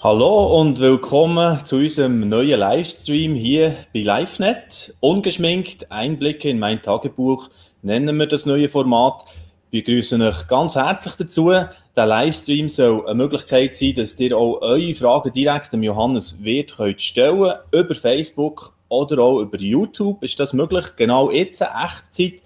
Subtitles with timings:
[0.00, 4.96] Hallo und willkommen zu unserem neuen Livestream hier bei LiveNet.
[5.00, 7.50] Ungeschminkt Einblicke in mein Tagebuch
[7.82, 9.22] nennen wir das neue Format.
[9.70, 11.50] Wir begrüßen euch ganz herzlich dazu.
[11.50, 16.74] Der Livestream soll eine Möglichkeit sein, dass ihr auch eure Fragen direkt dem Johannes Wirth
[16.78, 20.24] könnt stellen über Facebook oder auch über YouTube.
[20.24, 20.86] Ist das möglich?
[20.96, 22.40] Genau jetzt, Echtzeit.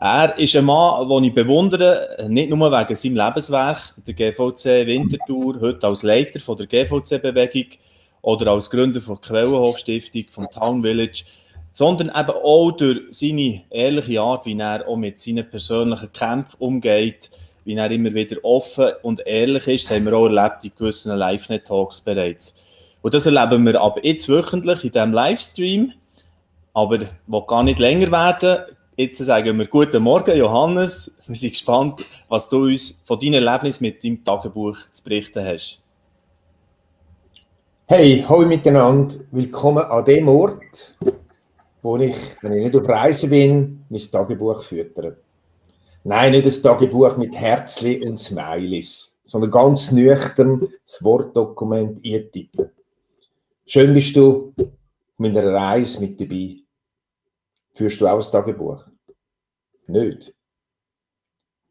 [0.00, 5.60] Er ist ein Mann, den ich bewundere, nicht nur wegen seinem Lebenswerk, der GVC Winterthur,
[5.60, 7.66] heute als Leiter der GVC-Bewegung
[8.22, 11.24] oder als Gründer der Quellenhochstiftung, vom Town Village,
[11.72, 17.30] sondern eben auch durch seine ehrliche Art, wie er auch mit seinen persönlichen Kämpfen umgeht,
[17.64, 19.90] wie er immer wieder offen und ehrlich ist.
[19.90, 22.54] Das haben wir auch erlebt in gewissen Live-Net-Talks bereits.
[23.02, 25.92] Und das erleben wir aber jetzt wöchentlich in diesem Livestream,
[26.72, 28.76] aber will gar nicht länger werden.
[29.00, 31.16] Jetzt sagen wir Guten Morgen, Johannes.
[31.28, 35.84] Wir sind gespannt, was du uns von deinem Erlebnis mit deinem Tagebuch zu berichten hast.
[37.86, 39.14] Hey, hallo miteinander.
[39.30, 40.96] Willkommen an dem Ort,
[41.80, 45.18] wo ich, wenn ich nicht auf Reise bin, mein Tagebuch füttere.
[46.02, 52.68] Nein, nicht das Tagebuch mit Herzli und Smileys, sondern ganz nüchtern das Wortdokument eintippen.
[53.64, 54.52] Schön bist du
[55.18, 56.56] mit einer Reise mit dabei.
[57.78, 58.84] Führst du auch ein Tagebuch?
[59.86, 60.34] Nicht.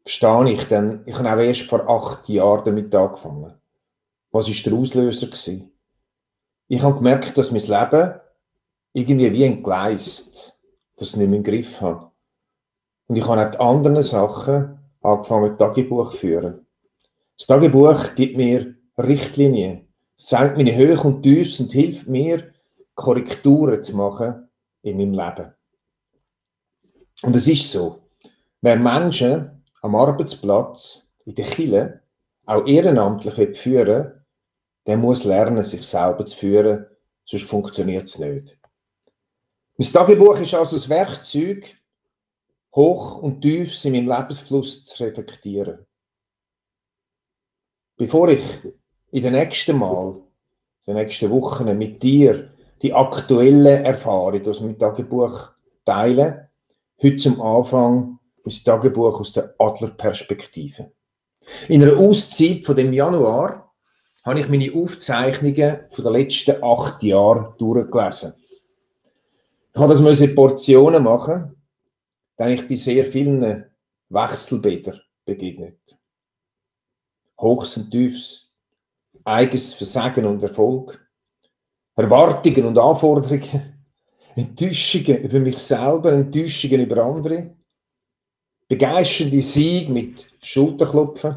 [0.00, 3.52] Verstehe ich, denn ich habe auch erst vor acht Jahren damit angefangen.
[4.30, 5.26] Was war der Auslöser?
[5.26, 5.70] Gewesen?
[6.68, 8.20] Ich habe gemerkt, dass mein Leben
[8.94, 10.58] irgendwie wie entgleist,
[10.96, 12.10] dass ich nicht mehr im Griff habe.
[13.08, 16.66] Und ich habe auch die anderen Sachen angefangen, Tagebuch zu führen.
[17.36, 19.92] Das Tagebuch gibt mir Richtlinien.
[20.16, 22.54] Es zeigt meine Höhe und Tiefs und hilft mir,
[22.94, 24.48] Korrekturen zu machen
[24.80, 25.57] in meinem Leben.
[27.22, 28.02] Und es ist so,
[28.60, 32.02] wer Menschen am Arbeitsplatz, in der Kille,
[32.46, 34.18] auch ehrenamtlich führen
[34.88, 36.86] der muss lernen, sich selber zu führen,
[37.22, 38.58] sonst funktioniert es nicht.
[39.76, 41.76] Mein Tagebuch ist also das Werkzeug,
[42.74, 45.86] hoch und tief in meinem Lebensfluss zu reflektieren.
[47.98, 48.42] Bevor ich
[49.10, 50.22] in den nächsten Mal,
[50.86, 55.50] in den nächsten Wochen mit dir die aktuelle Erfahrung aus meinem Tagebuch
[55.84, 56.47] teile,
[57.00, 60.90] Heute zum Anfang mein Tagebuch aus der Adlerperspektive.
[61.68, 63.72] In einer Auszeit von dem Januar
[64.24, 68.34] habe ich meine Aufzeichnungen von den letzten acht Jahren durchgelesen.
[69.72, 71.54] Ich habe das in Portionen machen,
[72.36, 73.64] denn ich bin sehr vielen
[74.08, 75.96] Wechselbädern begegnet.
[77.40, 78.50] Hochs und Tiefs,
[79.22, 81.00] eigenes Versagen und Erfolg,
[81.94, 83.77] Erwartungen und Anforderungen,
[84.36, 87.56] Enttäuschungen über mich selber, Enttäuschungen über andere,
[88.68, 91.36] begeisternde Sieg mit Schulterklopfen.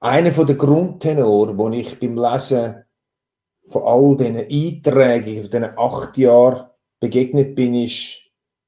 [0.00, 2.84] Einer der Grundtenor, wo ich beim Lesen
[3.68, 8.20] von all diesen Einträgen, von diesen acht Jahren begegnet bin, ist,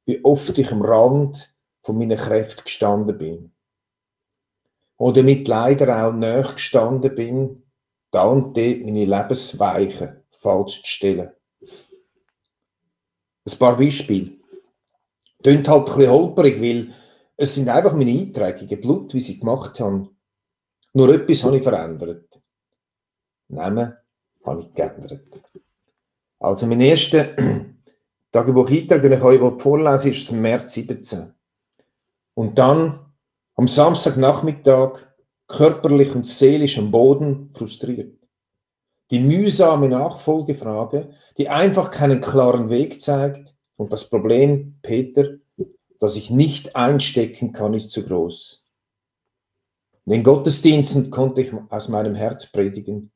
[0.04, 3.52] wie oft ich am Rand von meinen Kräften gestanden bin.
[4.98, 7.62] Oder mit leider auch näher gestanden bin,
[8.10, 11.30] da und dort meine Lebensweichen falsch zu stellen.
[13.44, 14.32] Ein paar Beispiele.
[15.42, 16.92] Tönt halt ein bisschen holperig, weil
[17.36, 20.10] es sind einfach meine Einträge, Blut, wie sie gemacht haben.
[20.92, 22.38] Nur etwas habe ich verändert.
[23.48, 23.94] Namen
[24.44, 25.40] habe ich geändert.
[26.38, 27.28] Also mein erster
[28.32, 31.32] Tagebuch-Eintrag, den ich euch vorlesen ist im März 17.
[32.34, 33.12] Und dann
[33.56, 35.06] am Samstagnachmittag
[35.46, 38.19] körperlich und seelisch am Boden frustriert.
[39.10, 43.54] Die mühsame Nachfolgefrage, die einfach keinen klaren Weg zeigt.
[43.76, 45.38] Und das Problem, Peter,
[45.98, 48.64] das ich nicht einstecken kann, ist zu groß.
[50.06, 53.12] In den Gottesdiensten konnte ich aus meinem Herz predigen.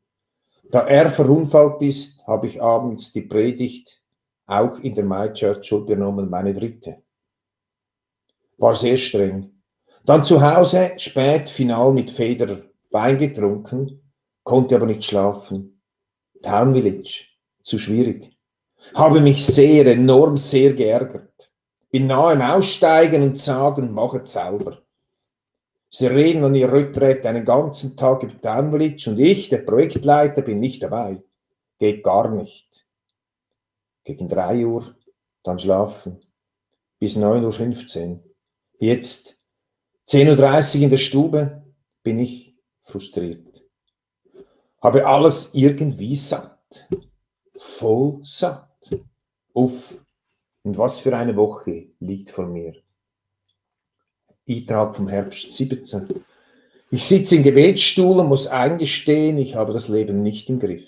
[0.70, 4.02] Da er verunfallt ist, habe ich abends die Predigt
[4.46, 7.02] auch in der My Church übernommen, meine dritte.
[8.58, 9.62] War sehr streng.
[10.04, 14.12] Dann zu Hause, spät, final mit Feder Wein getrunken,
[14.44, 15.73] konnte aber nicht schlafen.
[16.44, 17.26] Town Village.
[17.62, 18.36] Zu schwierig.
[18.94, 21.50] Habe mich sehr, enorm sehr geärgert.
[21.90, 24.82] Bin nahe im Aussteigen und sagen, mach es selber.
[25.88, 30.42] Sie reden an ihrer Rücktritt einen ganzen Tag über Town Village und ich, der Projektleiter,
[30.42, 31.22] bin nicht dabei.
[31.78, 32.86] Geht gar nicht.
[34.02, 34.94] Gegen drei Uhr,
[35.44, 36.20] dann schlafen.
[36.98, 38.20] Bis 9.15 Uhr.
[38.78, 39.38] Jetzt,
[40.08, 41.62] 10.30 Uhr in der Stube,
[42.02, 43.63] bin ich frustriert
[44.84, 46.86] habe alles irgendwie satt.
[47.56, 48.68] Voll satt.
[49.54, 50.04] Uff.
[50.62, 52.74] Und was für eine Woche liegt vor mir.
[54.48, 56.24] Eintrag vom Herbst 17.
[56.90, 60.86] Ich sitze im Gebetsstuhl und muss eingestehen, ich habe das Leben nicht im Griff.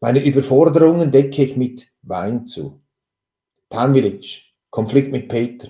[0.00, 2.80] Meine Überforderungen decke ich mit Wein zu.
[3.70, 5.68] Village, Konflikt mit Peter,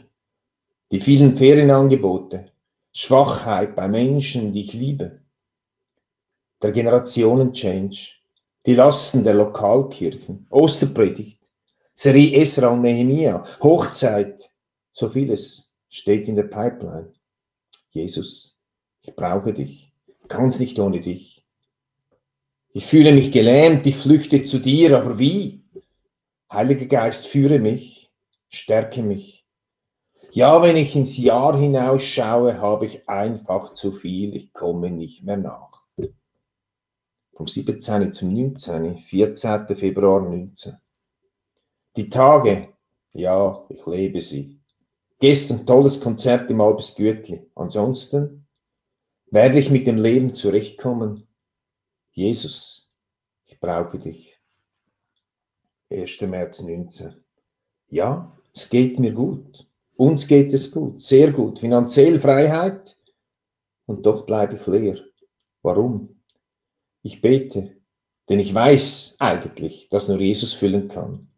[0.91, 2.51] die vielen Ferienangebote,
[2.93, 5.20] Schwachheit bei Menschen, die ich liebe,
[6.63, 7.99] der Generationen-Change,
[8.67, 11.41] die Lasten der Lokalkirchen, Osterpredigt,
[11.95, 14.51] Serie Esra und Nehemia, Hochzeit,
[14.93, 17.13] so vieles steht in der Pipeline.
[17.91, 18.57] Jesus,
[19.03, 19.93] ich brauche dich,
[20.29, 21.45] kann nicht ohne dich.
[22.73, 25.65] Ich fühle mich gelähmt, ich flüchte zu dir, aber wie?
[26.53, 28.11] Heiliger Geist, führe mich,
[28.49, 29.45] stärke mich.
[30.31, 35.37] Ja, wenn ich ins Jahr hinausschaue, habe ich einfach zu viel, ich komme nicht mehr
[35.37, 35.80] nach.
[37.41, 38.13] Vom 17.
[38.13, 39.75] zum 19., 14.
[39.75, 40.77] Februar 19.
[41.97, 42.69] Die Tage,
[43.15, 44.61] ja, ich lebe sie.
[45.19, 47.51] Gestern tolles Konzert im Albes Gütli.
[47.55, 48.47] Ansonsten
[49.31, 51.27] werde ich mit dem Leben zurechtkommen.
[52.13, 52.91] Jesus,
[53.47, 54.39] ich brauche dich.
[55.89, 56.21] 1.
[56.21, 57.25] März 19.
[57.89, 59.67] Ja, es geht mir gut.
[59.97, 61.61] Uns geht es gut, sehr gut.
[61.61, 62.99] Finanziell Freiheit
[63.87, 65.01] und doch bleibe ich leer.
[65.63, 66.20] Warum?
[67.03, 67.77] Ich bete,
[68.29, 71.29] denn ich weiß eigentlich, dass nur Jesus füllen kann.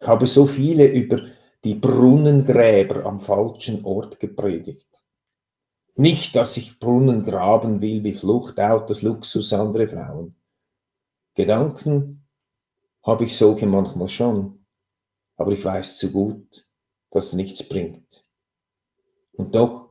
[0.00, 1.22] Ich habe so viele über
[1.64, 4.88] die Brunnengräber am falschen Ort gepredigt.
[5.96, 10.36] Nicht, dass ich Brunnen graben will wie Fluchtautos, Luxus, andere Frauen.
[11.34, 12.28] Gedanken
[13.02, 14.64] habe ich solche manchmal schon,
[15.36, 16.68] aber ich weiß zu gut,
[17.10, 18.24] dass nichts bringt.
[19.32, 19.90] Und doch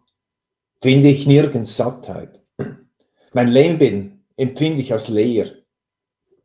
[0.81, 2.41] finde ich nirgends Sattheit.
[3.33, 4.06] Mein Leben
[4.37, 5.51] empfinde ich als leer.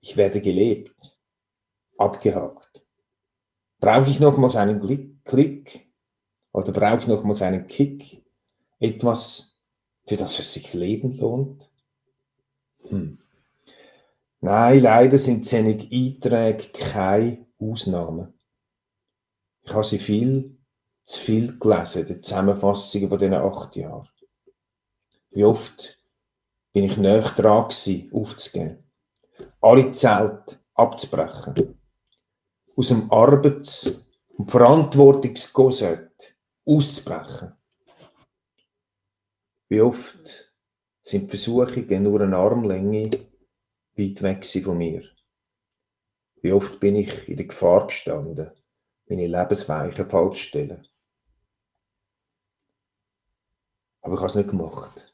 [0.01, 1.17] Ich werde gelebt,
[1.97, 2.85] abgehakt.
[3.79, 4.81] Brauche ich nochmals einen
[5.25, 5.89] Klick
[6.53, 8.23] oder brauche ich nochmals einen Kick?
[8.81, 9.59] Etwas,
[10.07, 11.71] für das es sich leben lohnt?
[12.89, 13.19] Hm.
[14.41, 18.33] Nein, leider sind seine Einträge keine Ausnahme.
[19.63, 20.57] Ich habe sie viel
[21.05, 24.09] zu viel gelesen, die Zusammenfassungen von diesen acht Jahren.
[25.31, 26.02] Wie oft
[26.73, 28.85] bin ich näher dran gewesen, aufzugeben,
[29.61, 31.79] alle Zelte abzubrechen
[32.77, 34.05] aus dem Arbeits-
[34.37, 37.53] und Verantwortungskorsett auszubrechen.
[39.69, 40.53] Wie oft
[41.03, 43.11] sind Versuchungen nur eine Armlänge
[43.97, 45.03] weit weg von mir?
[46.41, 48.51] Wie oft bin ich in der Gefahr gestanden,
[49.07, 50.89] meine Lebensweichen falsch zu stellen?
[54.01, 55.12] Aber ich habe es nicht gemacht.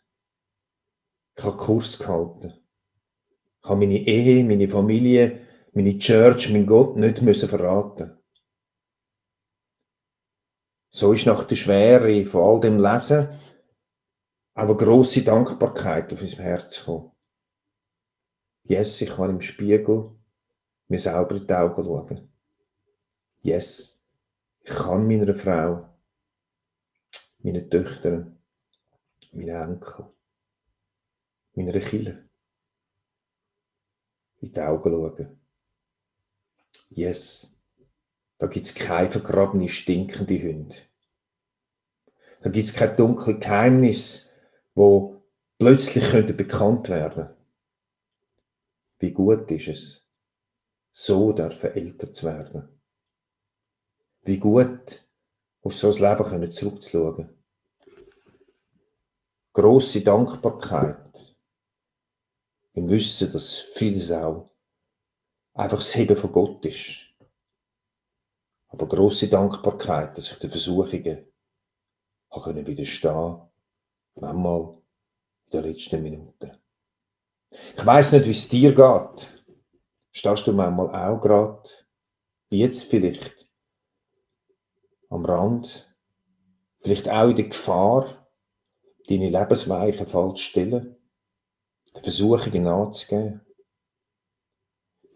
[1.38, 2.52] Ich habe Kurs gehalten.
[3.62, 5.48] Ich habe meine Ehe, meine Familie
[5.78, 8.18] meine Church, mein Gott nicht müssen verraten.
[10.90, 13.28] So ist nach der Schwere von all dem Lesen
[14.54, 17.12] aber große Dankbarkeit auf unser Herz gekommen.
[18.64, 20.18] Yes, ich kann im Spiegel
[20.88, 22.32] mir selber in die Augen schauen.
[23.42, 24.02] Yes,
[24.62, 25.88] ich kann meiner Frau,
[27.38, 28.42] meinen Töchtern,
[29.30, 30.12] meinen Enkel,
[31.54, 32.28] meiner Kille
[34.40, 35.40] in die Augen schauen.
[36.90, 37.54] Yes.
[38.38, 40.76] Da gibt es keine vergrabene, stinkende Hunde.
[42.40, 44.32] Da gibt es kein dunkles Geheimnis,
[44.74, 45.22] wo
[45.58, 47.30] plötzlich könnte bekannt werden.
[49.00, 50.06] Wie gut ist es,
[50.92, 52.68] so dürfen älter zu werden.
[54.22, 55.04] Wie gut,
[55.62, 57.28] auf so ein Leben können zurückzuschauen.
[59.52, 61.07] Grosse Dankbarkeit
[62.72, 64.50] im Wissen, dass vieles auch
[65.54, 67.08] einfach das Heben von Gott ist.
[68.68, 71.26] Aber große Dankbarkeit, dass ich den Versuchungen
[72.30, 73.40] können widerstehen,
[74.14, 74.78] manchmal
[75.46, 76.52] in der letzten Minute.
[77.50, 79.44] Ich weiß nicht, wie es dir geht.
[80.12, 81.68] Stehst du manchmal auch gerade,
[82.50, 83.48] jetzt vielleicht,
[85.08, 85.90] am Rand,
[86.80, 88.28] vielleicht auch in der Gefahr,
[89.08, 90.97] deine Lebensweichen falsch zu stellen,
[91.98, 93.40] den Versuchungen nachzugeben?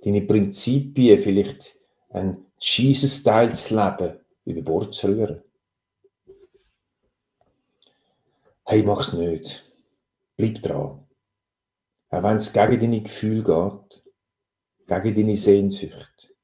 [0.03, 1.79] deine Prinzipien, vielleicht
[2.11, 5.43] ein Jesus-Style zu leben, über Bord zu rühren.
[8.65, 9.65] Hey, mach's nicht.
[10.37, 11.07] Bleib dran.
[12.11, 14.05] Auch wenn es gegen deine Gefühle geht,
[14.87, 16.35] gegen deine Sehnsucht.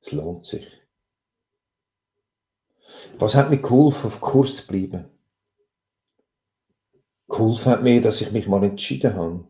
[0.00, 0.66] Es lohnt sich.
[3.18, 5.10] Was hat mir geholfen, auf Kurs zu bleiben?
[7.28, 9.48] Geholfen hat mir, dass ich mich mal entschieden habe,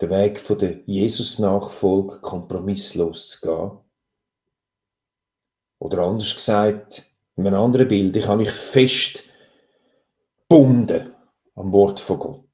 [0.00, 3.78] den Weg von der Jesus-Nachfolge kompromisslos zu gehen.
[5.80, 7.04] Oder anders gesagt,
[7.36, 9.24] in einem anderen Bild, ich habe mich fest
[10.48, 11.14] gebunden
[11.54, 12.44] am Wort von Gott.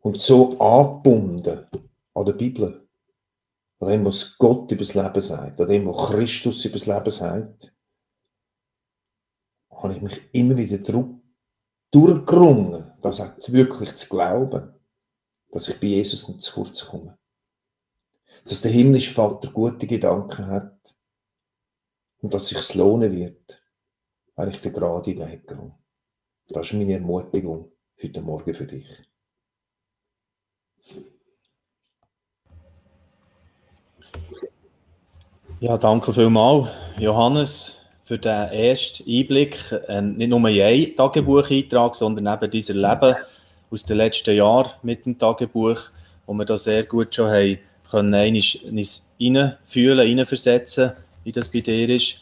[0.00, 1.66] und so angebunden
[2.14, 2.88] an der Bibel,
[3.80, 7.10] an dem, was Gott über das Leben sagt, an dem, was Christus über das Leben
[7.10, 7.74] sagt,
[9.70, 10.78] habe ich mich immer wieder
[11.90, 14.74] durchgerungen, das auch wirklich zu glauben,
[15.50, 17.18] dass ich bei Jesus nicht zu kurz komme.
[18.44, 20.96] Dass der himmlische Vater gute Gedanken hat
[22.20, 23.62] und dass es sich lohnen wird,
[24.36, 25.74] wenn ich den gerade Weg gehe.
[26.48, 28.88] Das ist meine Ermutigung heute Morgen für dich.
[35.60, 39.58] Ja, danke vielmals, Johannes, für den ersten Einblick.
[39.88, 43.16] Ähm, nicht nur in einen Tagebucheintrag, sondern eben dieser Leben
[43.70, 45.80] aus den letzten Jahren mit dem Tagebuch,
[46.26, 47.58] wo wir da sehr gut schon haben
[47.90, 50.92] können, uns reinfühlen, reinversetzen,
[51.24, 52.20] wie das bei dir ist.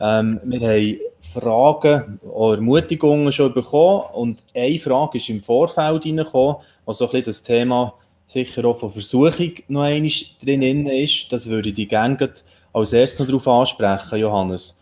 [0.00, 1.00] Ähm, wir haben
[1.32, 7.10] Fragen oder Ermutigungen schon bekommen und eine Frage ist im Vorfeld reingekommen, was so ein
[7.10, 7.94] bisschen das Thema
[8.26, 10.10] sicher auch von Versuchung noch einmal
[10.42, 11.32] drin ist.
[11.32, 12.32] Das würde ich gerne
[12.72, 14.78] als erstes noch darauf ansprechen, Johannes.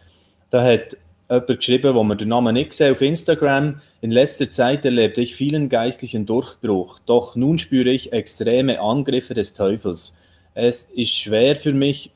[0.50, 0.96] Da hat
[1.30, 3.80] jemand geschrieben, wo man den Namen nicht sehen auf Instagram.
[4.00, 9.52] In letzter Zeit erlebte ich vielen geistlichen Durchbruch, doch nun spüre ich extreme Angriffe des
[9.52, 10.16] Teufels.
[10.54, 12.12] Es ist schwer für mich,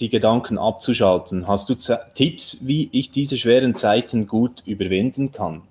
[0.00, 1.46] die Gedanken abzuschalten.
[1.46, 1.76] Hast du
[2.14, 5.62] Tipps, wie ich diese schweren Zeiten gut überwinden kann?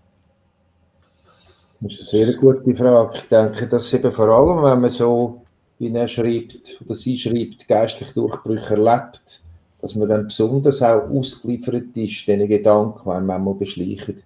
[1.81, 3.15] Das ist eine sehr gute Frage.
[3.15, 5.41] Ich denke, dass eben vor allem, wenn man so,
[5.79, 9.42] wie er schreibt, oder sie schreibt, geistlich Durchbrüche erlebt,
[9.83, 14.23] dass man dann besonders auch ausgeliefert ist, diesen Gedanken, wenn man manchmal beschleicht.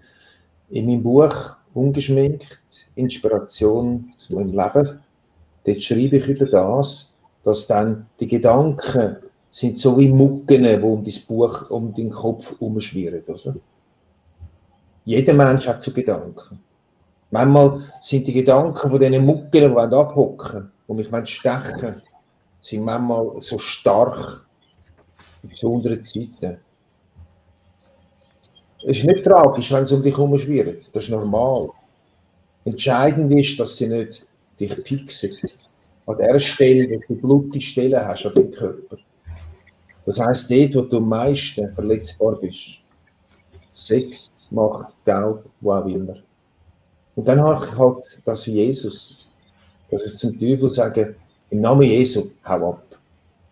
[0.70, 2.60] In meinem Buch Ungeschminkt,
[2.94, 5.00] Inspiration zu meinem Leben,
[5.66, 7.12] dort schreibe ich über das,
[7.44, 9.18] dass dann die Gedanken
[9.50, 13.56] sind so wie Mucken, die um das Buch, um den Kopf umschwirren, oder?
[15.06, 16.60] Jeder Mensch hat so Gedanken.
[17.32, 22.04] Manchmal sind die Gedanken von diesen Mucken, die abhocken und mich stechen
[22.62, 24.47] sind manchmal so stark,
[25.48, 26.58] besonderen Zeiten.
[28.86, 30.78] Es ist nicht tragisch, wenn sie um dich herum schwirren.
[30.94, 31.70] Das ist normal.
[32.64, 34.26] Entscheidend ist, dass sie nicht
[34.60, 35.50] dich fixen.
[36.06, 38.98] An der Stelle, wo du blutige Stellen hast an deinem Körper.
[40.06, 42.80] Das heisst, dort, wo du am meisten verletzbar bist.
[43.74, 46.16] Sex, Macht, Geld, wo auch immer.
[47.16, 49.36] Und dann habe ich halt das wie Jesus.
[49.90, 51.16] Dass ich zum Teufel sage,
[51.50, 52.98] im Namen Jesu, hau ab.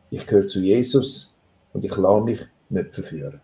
[0.10, 1.35] Ich gehöre zu Jesus
[1.76, 3.42] und ich lasse mich nicht verführen.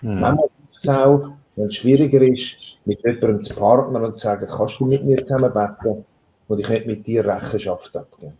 [0.00, 0.20] Hm.
[0.20, 4.46] Manchmal ist es auch, wenn es schwieriger ist, mit jemandem zu partnern und zu sagen,
[4.50, 6.04] kannst du mit mir zusammen beten
[6.48, 8.36] und ich möchte mit dir Rechenschaft abgeben.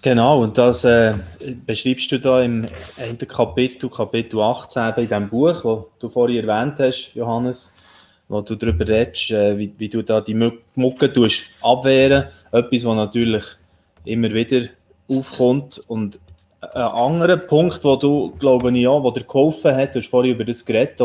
[0.00, 1.14] Genau, und das äh,
[1.66, 6.78] beschreibst du da im Ende Kapitel, Kapitel 18 in dem Buch, das du vorhin erwähnt
[6.78, 7.72] hast, Johannes,
[8.28, 10.34] wo du darüber redest, äh, wie, wie, du da die
[10.74, 11.12] Mucke
[11.62, 13.44] abwehren Etwas, was natürlich
[14.04, 14.68] immer wieder
[15.08, 15.82] aufkommt.
[15.88, 16.18] Und
[16.60, 20.34] ein anderer Punkt, wo du, glaube ich, ja, wo dir geholfen hat, du hast vorhin
[20.34, 21.00] über das geredet,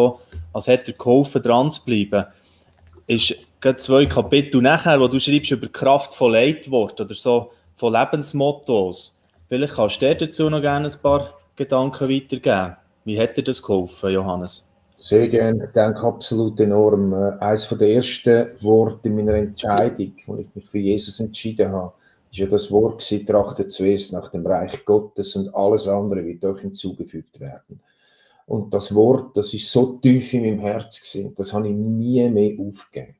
[0.53, 2.25] als hätte dir geholfen, dran zu bleiben,
[3.07, 7.93] ist gerade zwei Kapitel nachher, wo du schreibst über Kraft von Leitwort oder so von
[7.93, 9.17] Lebensmottos.
[9.49, 12.75] Vielleicht kannst du dir dazu noch gerne ein paar Gedanken weitergeben.
[13.05, 14.67] Wie hat dir das geholfen, Johannes?
[14.97, 17.13] Sehr gerne, ich denke absolut enorm.
[17.13, 21.93] Äh, eines der ersten Worte in meiner Entscheidung, als ich mich für Jesus entschieden habe,
[22.31, 26.43] ist ja das Wort gewesen, trachtet zuerst nach dem Reich Gottes und alles andere wird
[26.45, 27.81] euch hinzugefügt werden.
[28.45, 32.29] Und das Wort, das ist so tief in meinem Herz gewesen, das habe ich nie
[32.29, 33.17] mehr aufgegeben.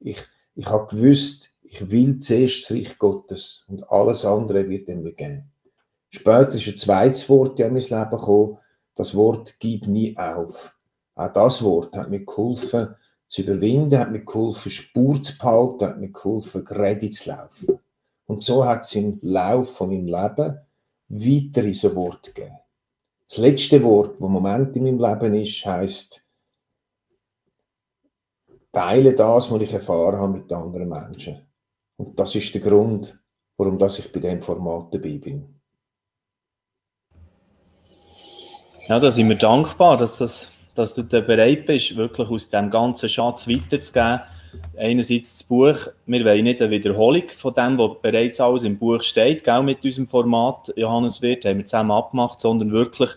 [0.00, 0.18] Ich,
[0.56, 5.50] ich habe gewusst, ich will zuerst das Reich Gottes und alles andere wird mir geben.
[6.08, 8.58] Später ist ein zweites Wort in mein Leben gekommen,
[8.94, 10.76] das Wort gib nie auf.
[11.16, 12.94] Auch das Wort hat mir geholfen,
[13.28, 17.80] zu überwinden, hat mir geholfen, Spur zu behalten, hat mir geholfen, gerade zu laufen.
[18.26, 20.58] Und so hat es im Lauf von meinem Leben
[21.08, 22.58] weitere so Worte gegeben.
[23.28, 26.24] Das letzte Wort, das im Moment in meinem Leben ist, heißt
[28.72, 31.46] teile das, was ich erfahren habe mit anderen Menschen.
[31.96, 33.18] Und das ist der Grund,
[33.56, 35.60] warum dass ich bei dem Format dabei bin.
[38.88, 42.68] Ja, da sind wir dankbar, dass, das, dass du da bereit bist, wirklich aus dem
[42.70, 44.20] ganzen Schatz weiterzugeben
[44.76, 49.02] einerseits das Buch, wir wollen nicht eine Wiederholung von dem, was bereits alles im Buch
[49.02, 53.10] steht, gell, mit unserem Format, Johannes Wirth, haben wir zusammen abgemacht, sondern wirklich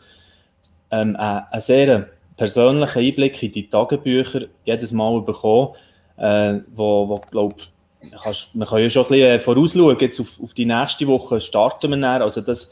[0.92, 5.70] ähm, einen sehr persönlichen Einblick in die Tagebücher jedes Mal bekommen,
[6.18, 7.56] äh, wo, wo glaube
[8.54, 11.90] man kann ja schon ein bisschen äh, vorausschauen, jetzt auf, auf die nächste Woche starten
[11.90, 12.72] wir dann, also das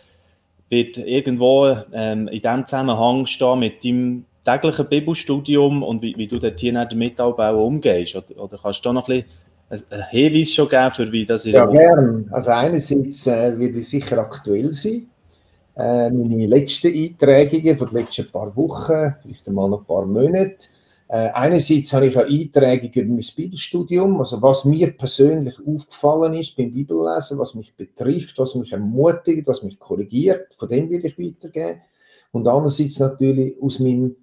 [0.69, 6.39] wird irgendwo ähm, in diesem Zusammenhang stehen mit deinem täglichen Bibelstudium und wie, wie du
[6.39, 8.15] dort hier damit auch umgehst?
[8.15, 9.31] Oder, oder kannst du da noch ein bisschen
[9.69, 12.29] einen Hinweis schon geben, für wie das in Ja, gern.
[12.31, 15.07] Also einerseits äh, wird es sicher aktuell sein.
[15.75, 20.67] Äh, meine letzten Einträge von den letzten paar Wochen, vielleicht einmal noch ein paar Monate.
[21.07, 26.55] Äh, einerseits habe ich eine Einträge über mein Bibelstudium, also was mir persönlich aufgefallen ist
[26.55, 31.19] beim Bibellesen, was mich betrifft, was mich ermutigt, was mich korrigiert, von dem will ich
[31.19, 31.81] weitergeben.
[32.31, 34.15] Und andererseits natürlich aus meinem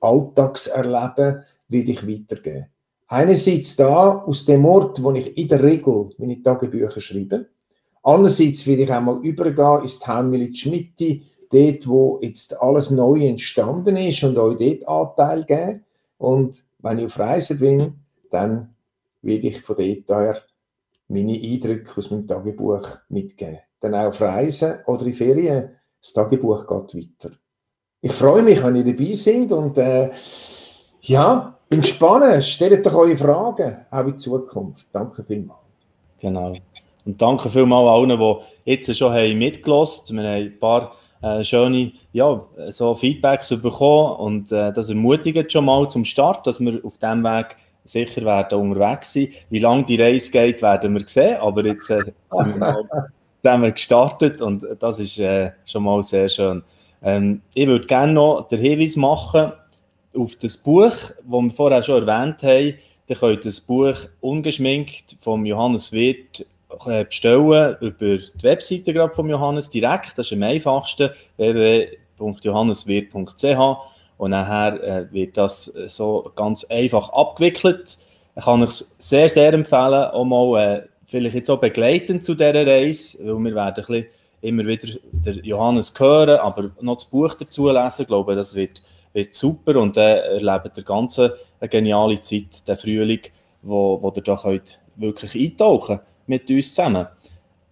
[0.00, 2.66] Alltagserleben will ich weitergeben.
[3.08, 7.48] Einerseits da, aus dem Ort, wo ich in der Regel meine Tagebücher schreibe.
[8.02, 14.22] Andererseits will ich einmal übergehen ins Heimwillig Mitte, dort, wo jetzt alles neu entstanden ist
[14.22, 15.84] und euch dort Anteil geben.
[16.18, 17.94] Und wenn ich auf Reisen bin,
[18.30, 18.74] dann
[19.22, 20.42] will ich von dort her
[21.08, 23.58] meine Eindrücke aus meinem Tagebuch mitgeben.
[23.80, 27.36] Dann auch auf Reisen oder in Ferien, das Tagebuch geht weiter.
[28.02, 30.10] Ich freue mich, wenn ihr dabei seid und äh,
[31.02, 32.42] ja, bin gespannt.
[32.44, 34.86] Stellt euch eure Fragen, auch in Zukunft.
[34.92, 35.60] Danke vielmals.
[36.18, 36.54] Genau.
[37.04, 40.24] Und danke vielmals allen, die jetzt schon haben mitgelassen haben.
[40.24, 40.92] Wir haben ein paar
[41.22, 46.58] äh, schöne ja, so Feedbacks bekommen und äh, das ermutigt schon mal zum Start, dass
[46.58, 49.28] wir auf diesem Weg sicher werden unterwegs sein.
[49.50, 51.98] Wie lange die Reise geht, werden wir sehen, aber jetzt äh,
[52.30, 52.84] sind wir mal
[53.42, 56.62] zusammen gestartet und das ist äh, schon mal sehr schön.
[57.02, 59.52] Ähm, ich würde gerne noch den Hinweis machen
[60.16, 62.74] auf das Buch, das wir vorher schon erwähnt haben.
[63.06, 66.46] Ihr könnt das Buch ungeschminkt vom Johannes Wirth
[66.86, 70.16] äh, bestellen über die Webseite gerade Johannes direkt.
[70.16, 73.76] Das ist am einfachsten www.johanneswirt.ch
[74.18, 77.98] und nachher äh, wird das so ganz einfach abgewickelt.
[78.36, 82.64] Ich kann euch sehr, sehr empfehlen, auch mal äh, vielleicht jetzt auch begleitend zu dieser
[82.66, 84.06] Reise, weil wir werden ein bisschen
[84.40, 88.02] immer wieder der Johannes hören, aber noch das Buch dazu lesen.
[88.02, 88.82] Ich glaube, das wird,
[89.12, 93.20] wird super und dann erlebt ihr ganze eine geniale Zeit, den Frühling,
[93.62, 97.06] wo, wo ihr da könnt wirklich eintauchen mit uns zusammen.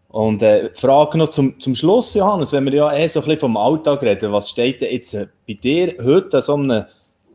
[0.09, 3.41] Und äh, Frage noch zum, zum Schluss, Johannes, wenn wir ja eh so ein bisschen
[3.41, 6.85] vom Alltag reden, was steht denn jetzt äh, bei dir heute an so einem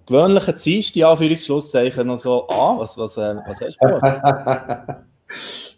[0.07, 2.79] gewöhnlichen Dienstag, Anführungsschlusszeichen, noch so an?
[2.79, 5.03] Was, was, äh, was hast du?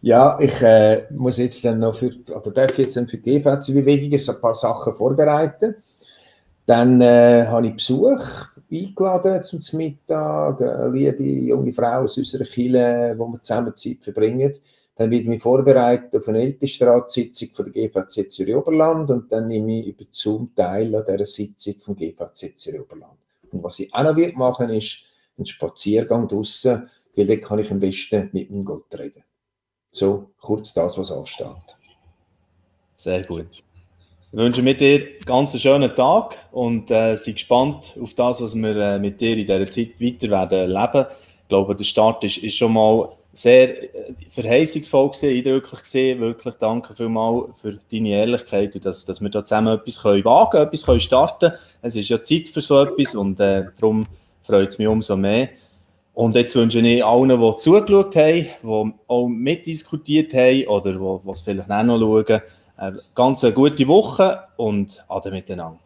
[0.02, 4.20] ja, ich äh, muss jetzt dann noch für, oder darf jetzt dann für die GVC-Bewegung
[4.20, 5.76] ein paar Sachen vorbereiten.
[6.66, 8.24] Dann äh, habe ich Besuch
[8.72, 14.52] eingeladen zum Mittag, eine liebe junge Frau aus unserer Kirche, wo wir zusammen Zeit verbringen.
[14.96, 19.82] Dann wird mich vorbereitet auf eine Ältestenratssitzung von der GVZ Zürich Oberland und dann nehme
[19.82, 23.18] ich über Zoom teil an dieser Sitzung vom GVZ Zürich Oberland.
[23.52, 25.00] Und was ich auch noch wird machen, ist
[25.38, 29.24] einen Spaziergang draußen, weil dort kann ich am besten mit dem Gott reden.
[29.96, 31.48] So kurz das, was ansteht.
[32.96, 33.48] Sehr gut.
[33.50, 38.56] Ich wünsche mir dir einen ganz schönen Tag und äh, sei gespannt auf das, was
[38.56, 41.06] wir äh, mit dir in dieser Zeit weiter werden erleben.
[41.44, 46.20] Ich glaube, der Start ist, ist schon mal sehr äh, verheißungsvoll gewesen, eindrücklich gesehen.
[46.20, 50.62] Wirklich danke vielmals für deine Ehrlichkeit und dass, dass wir da zusammen etwas können wagen
[50.62, 51.54] etwas können starten.
[51.82, 54.08] Es ist ja Zeit für so etwas und äh, darum
[54.44, 55.52] freut es mich umso mehr.
[56.16, 61.42] Und jetzt wünsche ich allen, die zugeschaut haben, die auch mitdiskutiert haben oder die es
[61.42, 62.42] vielleicht auch noch schauen,
[62.78, 65.80] eine ganz gute Woche und ade miteinander.